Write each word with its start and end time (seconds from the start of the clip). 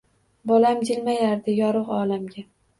Bolam 0.51 0.81
jilmayardi 0.89 1.57
yorug‘ 1.61 1.95
olamga 2.01 2.51